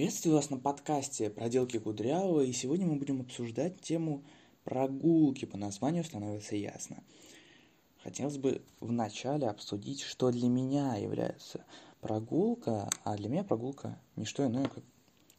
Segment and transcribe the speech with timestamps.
[0.00, 4.24] Приветствую вас на подкасте «Проделки Кудрявого», и сегодня мы будем обсуждать тему
[4.64, 7.04] прогулки, по названию становится ясно.
[8.02, 11.66] Хотелось бы вначале обсудить, что для меня является
[12.00, 14.82] прогулка, а для меня прогулка не что иное, как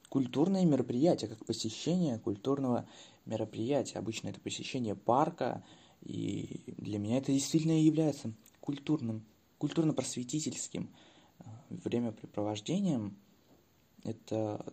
[0.09, 2.87] культурное мероприятие, как посещение культурного
[3.25, 3.97] мероприятия.
[3.97, 5.63] Обычно это посещение парка,
[6.01, 9.25] и для меня это действительно является культурным,
[9.57, 10.91] культурно-просветительским
[11.39, 13.17] э, времяпрепровождением–
[14.03, 14.65] это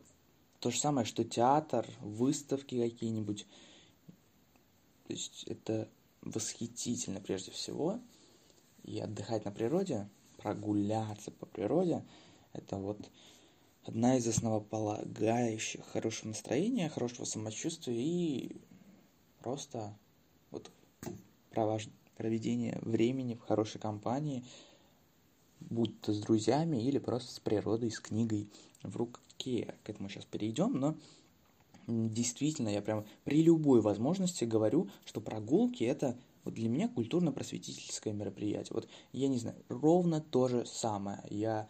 [0.60, 3.46] то же самое, что театр, выставки какие-нибудь.
[5.06, 5.88] То есть это
[6.22, 8.00] восхитительно прежде всего.
[8.84, 12.04] И отдыхать на природе, прогуляться по природе,
[12.52, 13.10] это вот
[13.84, 18.56] одна из основополагающих хорошего настроения, хорошего самочувствия и
[19.40, 19.96] просто
[20.50, 20.70] вот
[22.16, 24.44] проведение времени в хорошей компании,
[25.60, 28.48] будь то с друзьями или просто с природой, с книгой
[28.82, 29.74] в руке.
[29.84, 30.96] К этому сейчас перейдем, но
[31.86, 38.74] действительно я прям при любой возможности говорю, что прогулки это вот для меня культурно-просветительское мероприятие.
[38.74, 41.22] Вот я не знаю, ровно то же самое.
[41.30, 41.68] Я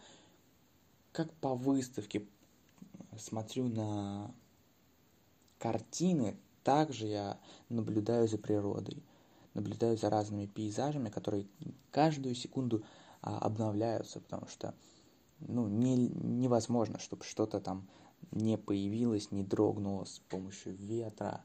[1.11, 2.25] как по выставке
[3.17, 4.33] смотрю на
[5.57, 9.03] картины, также я наблюдаю за природой,
[9.53, 11.45] наблюдаю за разными пейзажами, которые
[11.91, 12.83] каждую секунду
[13.21, 14.73] обновляются, потому что
[15.39, 17.87] ну, не, невозможно, чтобы что-то там
[18.31, 21.43] не появилось, не дрогнуло с помощью ветра.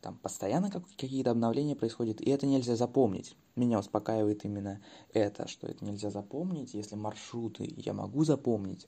[0.00, 3.36] Там постоянно как, какие-то обновления происходят, и это нельзя запомнить.
[3.56, 6.74] Меня успокаивает именно это, что это нельзя запомнить.
[6.74, 8.86] Если маршруты я могу запомнить,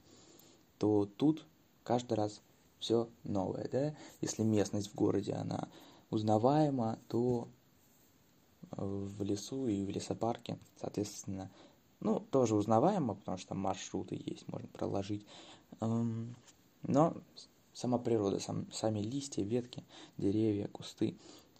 [0.78, 1.46] то тут
[1.84, 2.42] каждый раз
[2.78, 3.96] все новое, да?
[4.20, 5.68] Если местность в городе, она
[6.10, 7.48] узнаваема, то
[8.72, 11.50] в лесу и в лесопарке, соответственно,
[12.00, 15.26] ну, тоже узнаваемо, потому что там маршруты есть, можно проложить.
[15.80, 16.34] Эм,
[16.82, 17.14] но
[17.72, 19.84] сама природа, сам, сами листья, ветки,
[20.16, 21.16] деревья, кусты.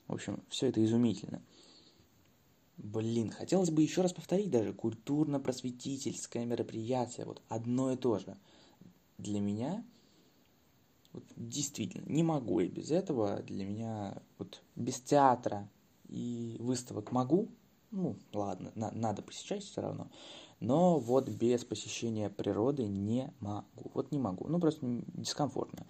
[0.08, 1.42] В общем, все это изумительно.
[2.76, 8.36] Блин, хотелось бы еще раз повторить даже культурно-просветительское мероприятие, вот одно и то же.
[9.16, 9.82] Для меня,
[11.12, 15.70] вот действительно, не могу я без этого, для меня вот без театра
[16.08, 17.48] и выставок могу,
[17.90, 20.08] ну, ладно, на, надо посещать все равно,
[20.60, 24.80] но вот без посещения природы не могу, вот не могу, ну, просто
[25.14, 25.86] дискомфортно.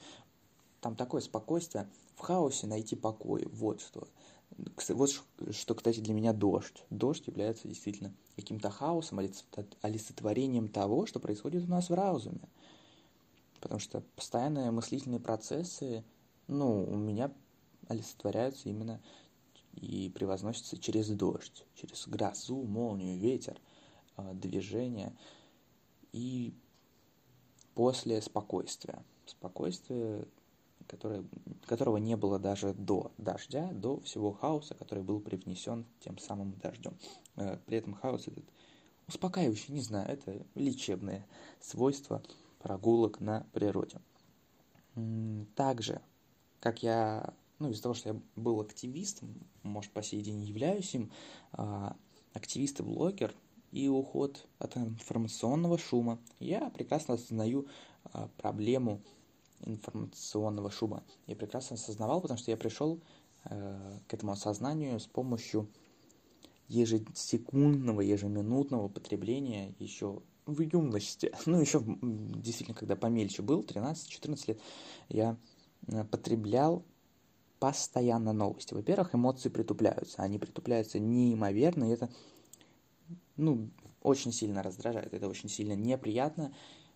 [0.81, 4.09] Там такое спокойствие, в хаосе найти покой, вот что.
[4.89, 5.11] Вот
[5.51, 6.84] что, кстати, для меня дождь.
[6.91, 9.19] Дождь является действительно каким-то хаосом,
[9.83, 12.49] олицетворением того, что происходит у нас в разуме.
[13.61, 16.05] Потому что постоянные мыслительные процессы,
[16.47, 17.33] ну, у меня
[17.89, 19.01] олицетворяются именно
[19.76, 23.60] и превозносится через дождь, через грозу, молнию, ветер,
[24.16, 25.14] а, движение
[26.12, 26.54] и
[27.75, 29.04] после спокойствия.
[29.26, 30.26] Спокойствие,
[30.86, 31.25] которое,
[31.66, 36.97] которого не было даже до дождя, до всего хаоса, который был привнесен тем самым дождем.
[37.36, 38.44] Э, при этом хаос этот
[39.09, 41.26] успокаивающий, не знаю, это лечебное
[41.60, 42.22] свойство
[42.60, 44.00] прогулок на природе.
[45.54, 46.00] Также,
[46.60, 51.11] как я ну, из-за того, что я был активистом, может, по сей день являюсь им,
[51.53, 51.97] а,
[52.34, 53.34] активист и блогер,
[53.72, 56.19] и уход от информационного шума.
[56.39, 57.66] Я прекрасно осознаю
[58.05, 59.03] а, проблему
[59.65, 61.03] информационного шума.
[61.27, 63.00] Я прекрасно осознавал, потому что я пришел
[63.45, 65.66] э, к этому осознанию с помощью
[66.69, 74.61] ежесекундного, ежеминутного потребления еще в юности, ну, еще действительно, когда помельче был, 13-14 лет,
[75.09, 75.39] я
[76.11, 76.84] потреблял
[77.59, 78.75] постоянно новости.
[78.75, 80.22] Во-первых, эмоции притупляются.
[80.22, 82.11] Они притупляются неимоверно, и это
[83.37, 83.71] ну,
[84.03, 86.55] очень сильно раздражает, это очень сильно неприятно,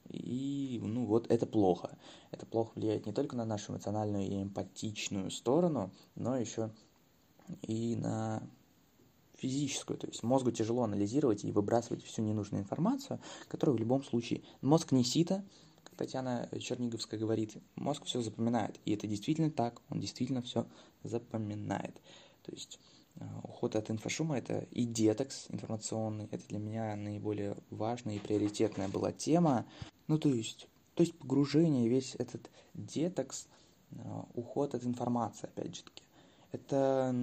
[0.08, 1.98] и ну вот это плохо.
[2.30, 6.70] Это плохо влияет не только на нашу эмоциональную и эмпатичную сторону, но еще
[7.62, 8.42] и на
[9.36, 9.98] физическую.
[9.98, 14.92] То есть мозгу тяжело анализировать и выбрасывать всю ненужную информацию, которую в любом случае мозг
[14.92, 15.44] не сито,
[15.96, 18.80] Татьяна Черниговская говорит, мозг все запоминает.
[18.84, 20.66] И это действительно так, он действительно все
[21.02, 21.94] запоминает.
[22.42, 22.78] То есть
[23.16, 28.88] э, уход от инфошума это и детокс информационный, это для меня наиболее важная и приоритетная
[28.88, 29.66] была тема.
[30.06, 33.46] Ну, то есть, то есть погружение, весь этот детокс,
[33.90, 36.02] э, уход от информации, опять же таки,
[36.52, 37.14] это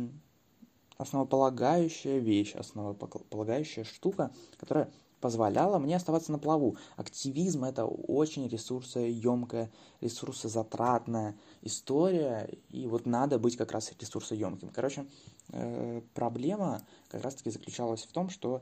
[0.98, 6.78] основополагающая вещь, основополагающая штука, которая позволяла мне оставаться на плаву.
[6.96, 9.72] Активизм это очень ресурсоемкая,
[10.02, 14.70] ресурсозатратная история, и вот надо быть как раз ресурсоемким.
[14.70, 15.08] Короче,
[15.50, 18.62] э, проблема как раз-таки заключалась в том, что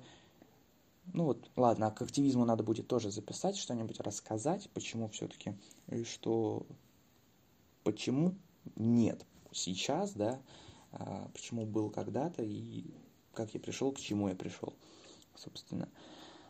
[1.13, 5.53] ну вот, ладно, к активизму надо будет тоже записать, что-нибудь рассказать, почему все-таки,
[5.87, 6.65] и что,
[7.83, 8.35] почему
[8.75, 10.39] нет сейчас, да,
[10.91, 12.85] а, почему был когда-то и
[13.33, 14.73] как я пришел, к чему я пришел,
[15.35, 15.89] собственно.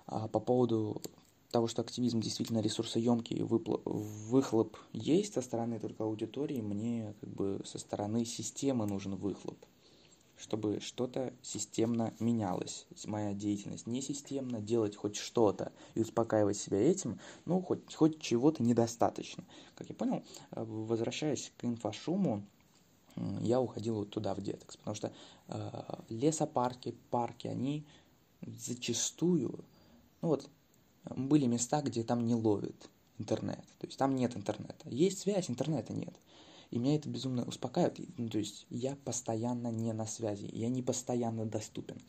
[0.07, 1.02] А по поводу
[1.52, 7.80] того, что активизм действительно ресурсоемкий, выхлоп есть со стороны только аудитории, мне как бы со
[7.80, 9.57] стороны системы нужен выхлоп,
[10.38, 12.86] чтобы что-то системно менялось.
[13.06, 18.62] Моя деятельность не системно, делать хоть что-то и успокаивать себя этим, ну, хоть, хоть чего-то
[18.62, 19.46] недостаточно.
[19.75, 22.44] Как я понял, э, возвращаясь к инфошуму,
[23.40, 25.13] я уходил вот туда, в детекс, потому что
[25.48, 27.86] э, лесопарки, парки, они
[28.42, 29.63] зачастую,
[30.25, 30.50] ну вот,
[31.16, 32.89] были места, где там не ловит
[33.19, 34.89] интернет, то есть там нет интернета.
[34.89, 36.16] Есть связь, интернета нет.
[36.72, 38.00] И меня это безумно успокаивает.
[38.18, 42.01] Ну, то есть я постоянно не на связи, я не постоянно доступен.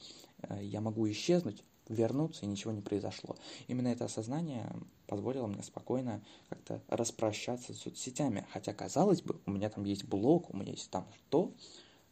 [0.48, 3.36] Э, я могу исчезнуть, вернуться, и ничего не произошло.
[3.68, 4.74] Именно это осознание
[5.06, 8.46] позволило мне спокойно как-то распрощаться с соцсетями.
[8.50, 11.52] Хотя, казалось бы, у меня там есть блог, у меня есть там что,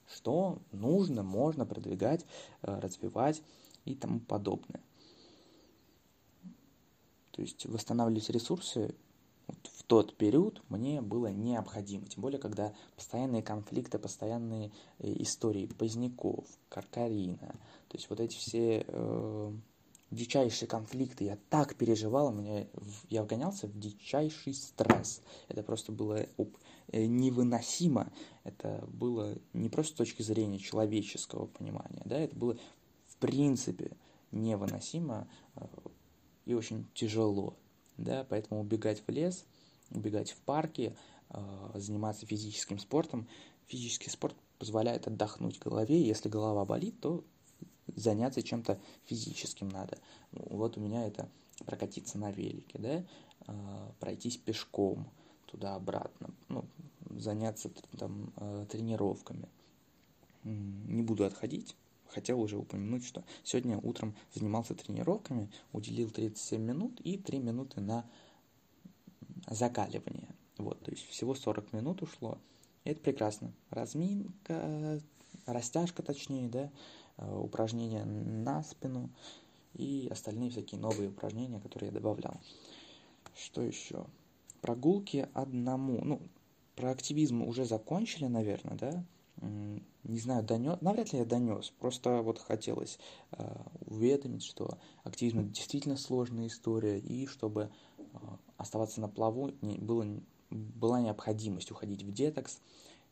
[0.07, 2.27] что нужно, можно продвигать,
[2.61, 3.41] э, развивать
[3.87, 4.83] и тому подобное.
[7.35, 8.95] То есть восстанавливать ресурсы
[9.49, 12.07] в тот период мне было необходимо.
[12.07, 14.71] Тем более, когда постоянные конфликты, постоянные
[15.01, 17.57] э, истории Поздняков, Каркарина,
[17.89, 19.53] то есть вот эти все э,
[20.13, 22.69] дичайшие конфликты, я так переживал, меня,
[23.11, 25.21] я вгонялся в дичайший стресс.
[25.49, 26.27] Это просто было
[26.93, 28.13] э, невыносимо.
[28.45, 32.57] Это было не просто с точки зрения человеческого понимания, да, это было
[33.09, 33.97] в принципе
[34.31, 35.27] невыносимо
[35.57, 35.65] э,
[36.47, 37.57] и очень тяжело,
[37.97, 39.45] да, поэтому убегать в лес,
[39.91, 40.97] убегать в парке,
[41.31, 43.27] э, заниматься физическим спортом.
[43.67, 47.25] Физический спорт позволяет отдохнуть голове, если голова болит, то
[47.95, 49.99] заняться чем-то физическим надо.
[50.33, 51.29] Вот у меня это
[51.65, 53.05] прокатиться на велике, да,
[53.47, 55.09] э, пройтись пешком
[55.47, 56.65] туда-обратно, ну,
[57.11, 59.49] заняться там э, тренировками.
[60.43, 61.75] Не буду отходить,
[62.15, 68.05] хотел уже упомянуть, что сегодня утром занимался тренировками, уделил 37 минут и 3 минуты на
[69.49, 70.29] закаливание.
[70.57, 72.39] Вот, то есть всего 40 минут ушло.
[72.85, 73.53] И это прекрасно.
[73.71, 75.01] Разминка,
[75.47, 76.71] растяжка точнее, да,
[77.17, 79.11] э, упражнения на спину
[79.75, 82.41] и остальные всякие новые упражнения, которые я добавлял.
[83.37, 84.07] Что еще?
[84.61, 86.01] Прогулки одному.
[86.05, 86.23] Ну,
[86.77, 89.05] про активизм уже закончили, наверное, да?
[90.05, 92.99] Не знаю, донес, навряд ли я донес, просто вот хотелось
[93.33, 93.57] э,
[93.87, 98.03] уведомить, что активизм это действительно сложная история, и чтобы э,
[98.57, 100.07] оставаться на плаву не, было,
[100.51, 102.61] была необходимость уходить в детокс,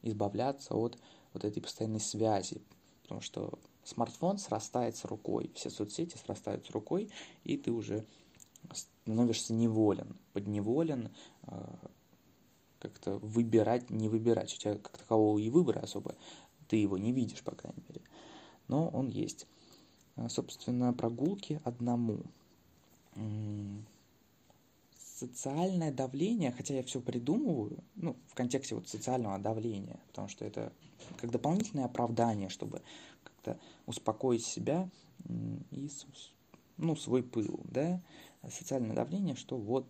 [0.03, 0.99] избавляться от
[1.33, 2.61] вот этой постоянной связи,
[3.03, 7.11] потому что смартфон срастается рукой, все соцсети срастаются рукой,
[7.45, 8.07] и ты уже
[8.73, 11.11] становишься неволен, подневолен,
[11.45, 11.75] э,
[12.83, 14.53] как-то выбирать, не выбирать.
[14.55, 16.17] У тебя как такового и выбора особо,
[16.69, 18.01] ты его не видишь, по крайней мере.
[18.69, 19.47] Но он есть.
[20.17, 22.23] А, собственно, прогулки одному.
[24.99, 30.73] Социальное давление, хотя я все придумываю, ну, в контексте вот социального давления, потому что это
[31.19, 32.83] как дополнительное оправдание, чтобы
[33.23, 34.91] как-то успокоить себя
[35.71, 35.89] и,
[36.77, 38.03] ну, свой пыл, да,
[38.51, 39.87] социальное давление, что вот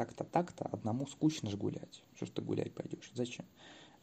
[0.00, 2.02] так-то, так-то, одному скучно же гулять.
[2.14, 3.10] Что ж ты гулять пойдешь?
[3.14, 3.44] Зачем?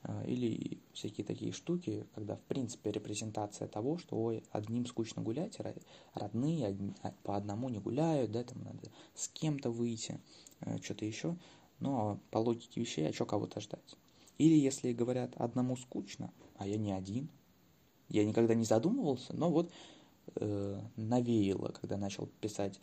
[0.03, 5.57] А, или всякие такие штуки, когда, в принципе, репрезентация того, что, ой, одним скучно гулять,
[6.13, 10.19] родные а, по одному не гуляют, да, там надо с кем-то выйти,
[10.61, 11.35] э, что-то еще.
[11.79, 13.97] Но по логике вещей, а что кого-то ждать?
[14.37, 17.27] Или если говорят, одному скучно, а я не один,
[18.09, 19.71] я никогда не задумывался, но вот
[20.35, 22.79] э, навеяло, когда начал писать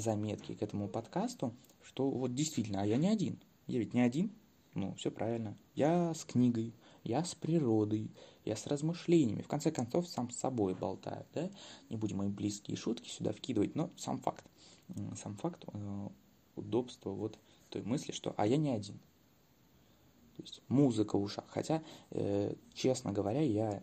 [0.00, 3.38] заметки к этому подкасту, что вот действительно, а я не один.
[3.66, 4.32] Я ведь не один.
[4.74, 5.56] Ну, все правильно.
[5.74, 8.10] Я с книгой, я с природой,
[8.44, 9.40] я с размышлениями.
[9.40, 11.50] В конце концов, сам с собой болтаю, да?
[11.88, 14.44] Не будем мои близкие шутки сюда вкидывать, но сам факт.
[15.16, 16.08] Сам факт э,
[16.56, 17.38] удобства вот
[17.70, 18.98] той мысли, что «а я не один».
[20.36, 21.46] То есть музыка в ушах.
[21.48, 23.82] Хотя, э, честно говоря, я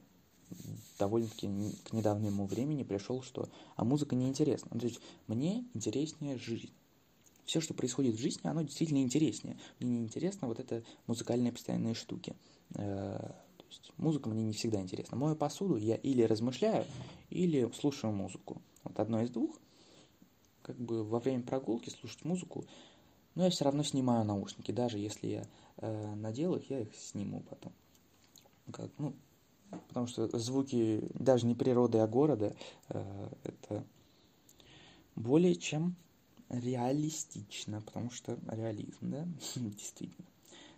[1.00, 1.48] довольно-таки
[1.86, 4.70] к недавнему времени пришел, что а музыка неинтересна.
[4.74, 6.72] Ну, то есть мне интереснее жизнь.
[7.46, 9.58] Все, что происходит в жизни, оно действительно интереснее.
[9.80, 12.36] Мне не интересно вот это музыкальные постоянные штуки.
[12.76, 13.18] Э,
[13.58, 15.18] то есть музыка мне не всегда интересна.
[15.18, 16.86] Мою посуду я или размышляю,
[17.30, 18.62] или слушаю музыку.
[18.84, 19.60] Вот одно из двух.
[20.62, 22.66] Как бы во время прогулки слушать музыку,
[23.36, 24.72] но я все равно снимаю наушники.
[24.72, 27.74] Даже если я э, надел их, я их сниму потом.
[28.72, 29.14] Как, ну,
[29.88, 32.56] потому что звуки даже не природы, а города,
[32.90, 33.84] э, это
[35.16, 35.96] более чем
[36.50, 40.28] реалистично, потому что реализм, да, действительно.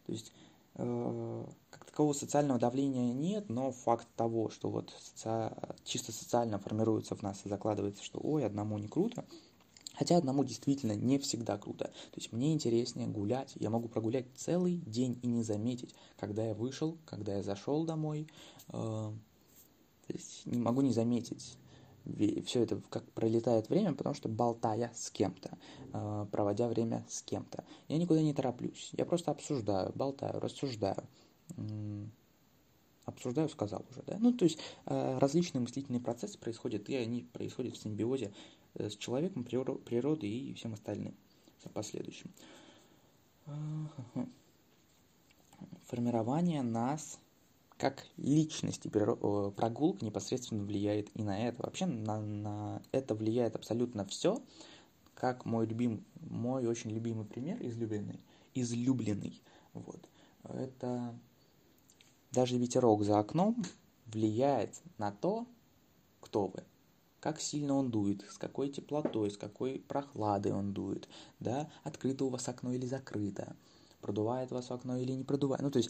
[0.06, 0.32] То есть
[0.76, 5.52] э, как такового социального давления нет, но факт того, что вот соци...
[5.84, 9.26] чисто социально формируется в нас и закладывается, что ой, одному не круто,
[9.98, 11.86] Хотя одному действительно не всегда круто.
[11.86, 13.54] То есть мне интереснее гулять.
[13.56, 18.28] Я могу прогулять целый день и не заметить, когда я вышел, когда я зашел домой.
[18.70, 19.12] Э,
[20.46, 21.58] не могу не заметить
[22.46, 25.58] все это, как пролетает время, потому что болтая с кем-то,
[25.92, 27.64] э, проводя время с кем-то.
[27.88, 28.92] Я никуда не тороплюсь.
[28.94, 31.04] Я просто обсуждаю, болтаю, рассуждаю.
[33.06, 34.18] Обсуждаю, сказал уже, да?
[34.20, 38.34] Ну, то есть э, различные мыслительные процессы происходят, и они происходят в симбиозе
[38.78, 41.16] с человеком, природой и всем остальным,
[41.74, 42.32] последующим.
[45.88, 47.20] Формирование нас
[47.78, 51.64] как личности прогулка непосредственно влияет и на это.
[51.64, 54.42] Вообще на, на это влияет абсолютно все,
[55.14, 58.20] как мой любимый, мой очень любимый пример, излюбленный,
[58.54, 59.42] излюбленный.
[59.74, 60.08] Вот.
[60.44, 61.14] Это
[62.32, 63.64] даже ветерок за окном
[64.08, 65.46] влияет на то,
[66.22, 66.64] кто вы
[67.26, 72.30] как сильно он дует, с какой теплотой, с какой прохладой он дует, да, открыто у
[72.30, 73.56] вас окно или закрыто,
[74.00, 75.64] продувает вас окно или не продувает.
[75.64, 75.90] Ну, то есть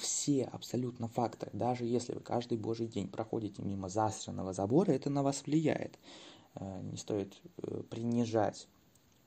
[0.00, 5.22] все абсолютно факторы, даже если вы каждый божий день проходите мимо заостренного забора, это на
[5.22, 6.00] вас влияет.
[6.56, 8.66] Э, не стоит э, принижать.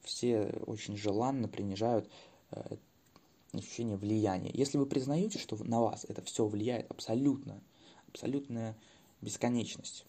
[0.02, 2.10] Все очень желанно принижают
[2.52, 2.76] э,
[3.54, 4.52] ощущение влияния.
[4.54, 7.62] Если вы признаете, что на вас это все влияет абсолютно,
[8.10, 8.76] абсолютная
[9.22, 10.06] бесконечность,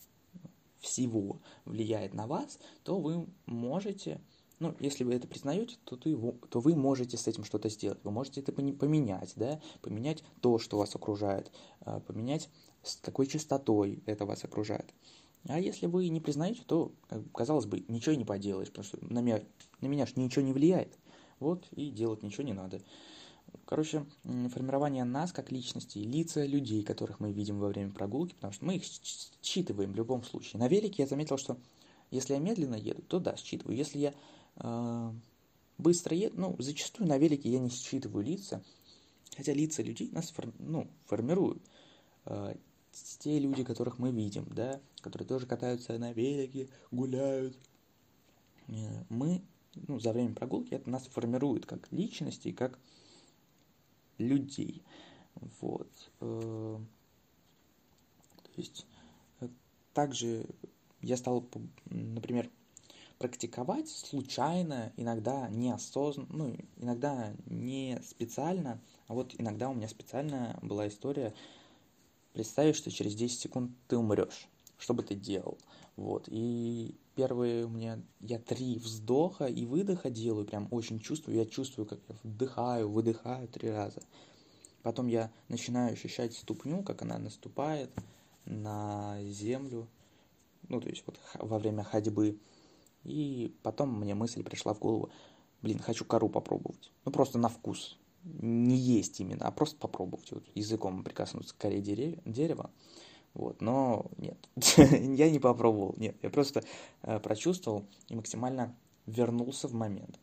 [0.80, 4.20] всего влияет на вас, то вы можете,
[4.58, 6.16] ну, если вы это признаете, то, ты,
[6.50, 7.98] то вы можете с этим что-то сделать.
[8.04, 12.48] Вы можете это поменять, да, поменять то, что вас окружает, а, поменять
[12.82, 14.94] с какой частотой это вас окружает.
[15.48, 16.92] А если вы не признаете, то,
[17.32, 19.42] казалось бы, ничего не поделаешь, потому что на меня,
[19.80, 20.98] на меня же ничего не влияет.
[21.38, 22.80] Вот и делать ничего не надо.
[23.66, 28.64] Короче, формирование нас как личности, лица людей, которых мы видим во время прогулки, потому что
[28.64, 28.84] мы их
[29.42, 30.60] считываем в любом случае.
[30.60, 31.58] На велике я заметил, что
[32.10, 33.76] если я медленно еду, то да, считываю.
[33.76, 34.14] Если я
[34.56, 35.12] э,
[35.78, 38.62] быстро еду, ну, зачастую на велике я не считываю лица,
[39.36, 41.62] хотя лица людей нас фор, ну, формируют.
[42.24, 42.54] Э,
[43.18, 47.56] те люди, которых мы видим, да, которые тоже катаются на велике, гуляют,
[48.68, 49.42] э, мы,
[49.74, 52.78] ну, за время прогулки это нас формирует как личности, как
[54.18, 54.82] людей.
[55.60, 55.90] Вот.
[56.20, 56.78] Э,
[58.42, 58.86] то есть
[59.40, 59.48] э,
[59.92, 60.46] также
[61.00, 61.48] я стал,
[61.86, 62.50] например,
[63.18, 70.88] практиковать случайно, иногда неосознанно, ну, иногда не специально, а вот иногда у меня специально была
[70.88, 71.34] история,
[72.32, 74.48] представить, что через 10 секунд ты умрешь.
[74.78, 75.58] Что бы ты делал?
[75.96, 76.28] Вот.
[76.28, 81.86] И первые у меня, я три вздоха и выдоха делаю, прям очень чувствую, я чувствую,
[81.86, 84.02] как я вдыхаю, выдыхаю три раза.
[84.82, 87.90] Потом я начинаю ощущать ступню, как она наступает
[88.44, 89.88] на землю,
[90.68, 92.38] ну, то есть вот во время ходьбы.
[93.02, 95.10] И потом мне мысль пришла в голову,
[95.62, 96.92] блин, хочу кору попробовать.
[97.04, 97.98] Ну, просто на вкус.
[98.24, 100.30] Не есть именно, а просто попробовать.
[100.32, 102.70] Вот языком прикоснуться к коре дерева.
[103.36, 104.38] Вот, но нет,
[104.78, 106.64] я не попробовал, нет, я просто
[107.02, 108.74] э, прочувствовал и максимально
[109.04, 110.18] вернулся в момент.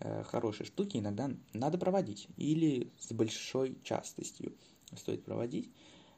[0.00, 4.52] Э, хорошие штуки иногда надо проводить или с большой частостью
[4.96, 5.70] стоит проводить,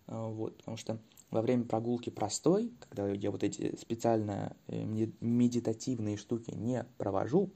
[0.07, 0.99] э, вот, потому что
[1.31, 4.83] во время прогулки простой, когда я вот эти специально э,
[5.21, 7.51] медитативные штуки не провожу,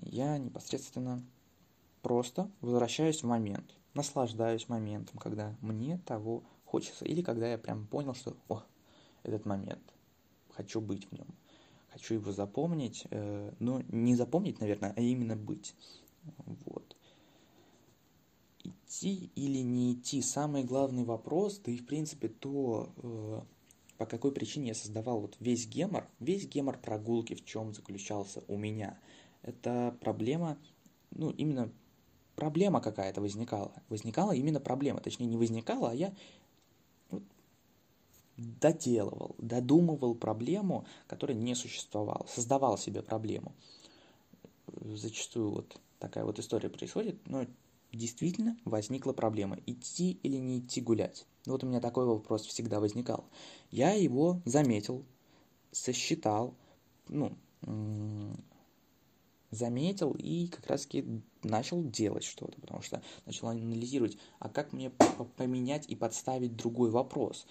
[0.00, 1.22] я непосредственно
[2.02, 7.04] просто возвращаюсь в момент, наслаждаюсь моментом, когда мне того хочется.
[7.04, 8.62] Или когда я прям понял, что о,
[9.22, 9.82] этот момент,
[10.48, 11.26] хочу быть в нем,
[11.90, 15.74] хочу его запомнить, э, ну, не запомнить, наверное, а именно быть.
[16.64, 16.96] Вот.
[18.64, 23.40] Идти или не идти, самый главный вопрос, да и в принципе то, э,
[23.98, 28.56] по какой причине я создавал вот весь гемор, весь гемор прогулки в чем заключался у
[28.56, 28.98] меня.
[29.42, 30.56] Это проблема,
[31.10, 31.70] ну, именно
[32.36, 33.72] проблема какая-то возникала.
[33.88, 36.14] Возникала именно проблема, точнее не возникала, а я
[38.36, 43.52] доделывал, додумывал проблему, которая не существовала, создавал себе проблему.
[44.80, 47.46] Зачастую вот такая вот история происходит, но
[47.92, 51.26] действительно возникла проблема, идти или не идти гулять.
[51.46, 53.24] Вот у меня такой вопрос всегда возникал.
[53.70, 55.04] Я его заметил,
[55.72, 56.54] сосчитал,
[57.08, 57.36] ну,
[59.50, 61.04] заметил и как раз-таки
[61.42, 64.90] начал делать что-то, потому что начал анализировать, а как мне
[65.36, 67.46] поменять и подставить другой вопрос.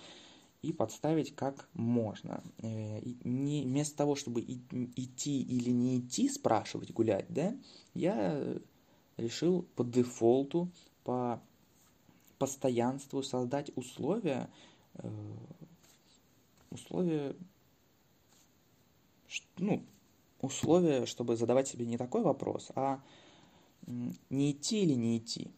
[0.62, 2.44] И подставить как можно.
[2.60, 7.56] Э, не, вместо того, чтобы идти или не идти, спрашивать, гулять, да,
[7.94, 8.58] я
[9.18, 10.70] решил по дефолту,
[11.04, 11.42] по
[12.38, 14.50] постоянству создать условия,
[14.96, 15.10] э,
[16.70, 17.36] условия,
[19.58, 19.84] ну,
[20.42, 23.02] условия, чтобы задавать себе не такой вопрос, а
[24.30, 25.52] не идти или не идти,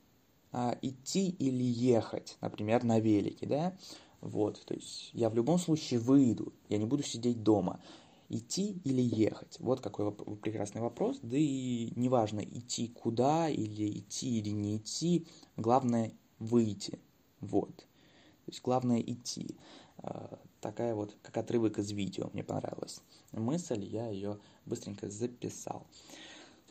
[0.52, 3.78] а идти или ехать, например, на велике, да,
[4.24, 7.82] вот, то есть я в любом случае выйду, я не буду сидеть дома.
[8.30, 9.58] Идти или ехать?
[9.60, 11.20] Вот какой прекрасный вопрос.
[11.22, 15.28] Да и неважно, идти куда или идти или не идти,
[15.58, 17.00] главное выйти.
[17.42, 17.76] Вот.
[17.76, 19.58] То есть главное идти.
[19.98, 23.02] А, такая вот, как отрывок из видео, мне понравилась
[23.34, 25.86] мысль, я ее быстренько записал.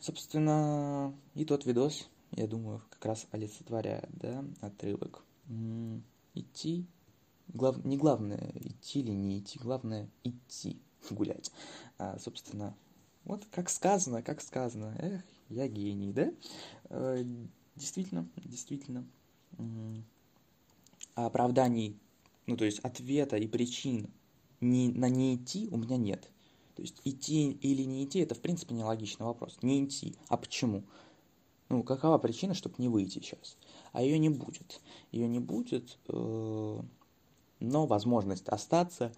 [0.01, 5.23] Собственно, и тот видос, я думаю, как раз олицетворяет, да, отрывок.
[6.35, 6.87] Идти
[7.53, 7.85] глав...
[7.85, 10.81] не главное идти или не идти, главное идти
[11.11, 11.53] гулять.
[11.99, 12.77] А, собственно,
[13.25, 16.33] вот как сказано, как сказано, эх, я гений, да?
[16.91, 17.25] Э,
[17.77, 19.07] действительно, действительно.
[21.15, 21.99] А оправданий,
[22.47, 24.11] ну то есть ответа и причин
[24.61, 26.31] не, на не идти у меня нет.
[26.75, 29.59] То есть идти или не идти, это в принципе нелогичный вопрос.
[29.63, 30.17] Не идти.
[30.29, 30.85] А почему?
[31.69, 33.57] Ну, какова причина, чтобы не выйти сейчас?
[33.93, 34.81] А ее не будет.
[35.11, 35.99] Ее не будет.
[36.09, 36.81] Э-
[37.65, 39.13] но возможность остаться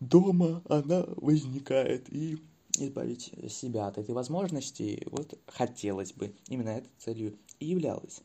[0.00, 2.38] дома, она возникает, и
[2.78, 6.34] избавить себя от этой возможности, вот хотелось бы.
[6.48, 8.20] Именно этой целью и являлось.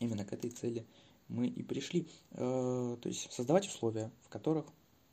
[0.00, 0.84] Именно к этой цели
[1.28, 2.08] мы и пришли.
[2.32, 4.66] Э, то есть создавать условия, в которых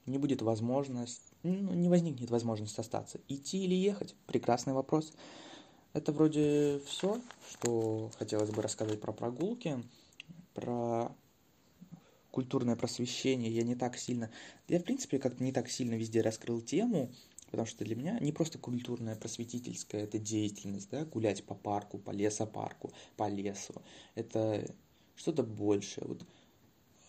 [0.05, 3.19] не будет возможность, ну, не возникнет возможность остаться.
[3.27, 4.15] Идти или ехать?
[4.27, 5.13] Прекрасный вопрос.
[5.93, 9.81] Это вроде все, что хотелось бы рассказать про прогулки,
[10.53, 11.11] про
[12.33, 14.31] культурное просвещение, я не так сильно...
[14.67, 17.11] Я, в принципе, как-то не так сильно везде раскрыл тему,
[17.51, 22.09] потому что для меня не просто культурная просветительская это деятельность, да, гулять по парку, по
[22.09, 23.75] лесопарку, по лесу.
[24.15, 24.67] Это
[25.15, 26.07] что-то большее.
[26.07, 26.25] Вот,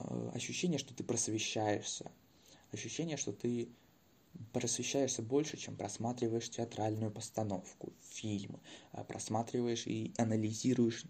[0.00, 2.12] э, ощущение, что ты просвещаешься.
[2.70, 3.70] Ощущение, что ты
[4.52, 8.60] просвещаешься больше, чем просматриваешь театральную постановку, фильм,
[8.92, 11.04] а просматриваешь и анализируешь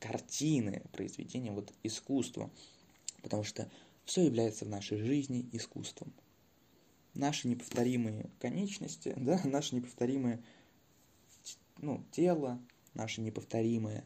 [0.00, 2.50] картины, произведения вот искусства
[3.24, 3.68] потому что
[4.04, 6.12] все является в нашей жизни искусством.
[7.14, 10.40] Наши неповторимые конечности, да, наши неповторимые
[11.78, 12.60] ну, тело,
[12.92, 14.04] наши неповторимые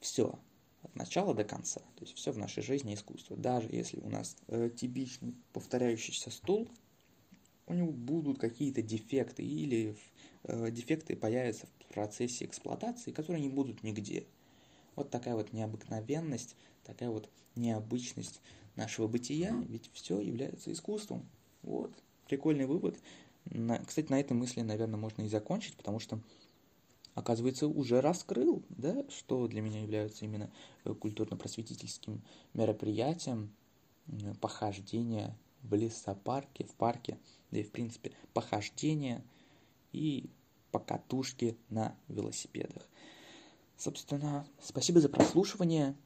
[0.00, 0.38] все
[0.82, 1.80] от начала до конца.
[1.96, 3.36] То есть все в нашей жизни искусство.
[3.36, 6.68] Даже если у нас э, типичный повторяющийся стул,
[7.66, 9.96] у него будут какие-то дефекты или
[10.42, 14.26] э, дефекты появятся в процессе эксплуатации, которые не будут нигде.
[14.96, 18.40] Вот такая вот необыкновенность, такая вот необычность
[18.76, 21.28] нашего бытия, ведь все является искусством.
[21.62, 21.92] Вот,
[22.26, 22.98] прикольный вывод.
[23.44, 26.20] На, кстати, на этой мысли, наверное, можно и закончить, потому что,
[27.14, 30.50] оказывается, уже раскрыл, да, что для меня является именно
[30.84, 32.22] э, культурно-просветительским
[32.54, 33.54] мероприятием,
[34.40, 37.18] похождение в лесопарке, в парке,
[37.50, 39.22] да и, в принципе, похождение
[39.92, 40.28] и
[40.70, 42.88] покатушки на велосипедах.
[43.82, 45.96] Собственно, спасибо за прослушивание.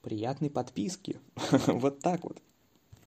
[0.00, 1.18] Приятной подписки.
[1.66, 2.40] вот так вот.